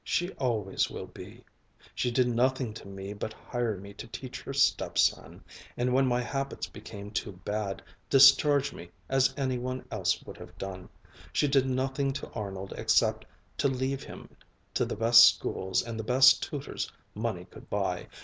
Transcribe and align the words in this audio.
She 0.03 0.31
always 0.31 0.89
will 0.89 1.05
be. 1.05 1.43
She 1.93 2.09
did 2.09 2.27
nothing 2.27 2.73
to 2.73 2.87
me 2.87 3.13
but 3.13 3.33
hire 3.33 3.77
me 3.77 3.93
to 3.93 4.07
teach 4.07 4.41
her 4.41 4.51
stepson, 4.51 5.43
and 5.77 5.93
when 5.93 6.07
my 6.07 6.21
habits 6.21 6.65
became 6.65 7.11
too 7.11 7.33
bad, 7.45 7.83
discharge 8.09 8.73
me, 8.73 8.89
as 9.09 9.31
any 9.37 9.59
one 9.59 9.85
would 10.25 10.37
have 10.37 10.57
done. 10.57 10.89
She 11.31 11.47
did 11.47 11.67
nothing 11.69 12.13
to 12.13 12.27
Arnold 12.31 12.73
except 12.77 13.25
to 13.59 13.67
leave 13.67 14.01
him 14.01 14.35
to 14.73 14.85
the 14.85 14.95
best 14.95 15.23
schools 15.23 15.83
and 15.83 15.99
the 15.99 16.03
best 16.03 16.41
tutors 16.41 16.91
money 17.13 17.45
could 17.45 17.69
buy. 17.69 18.07